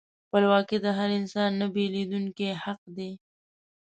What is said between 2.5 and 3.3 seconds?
حق دی.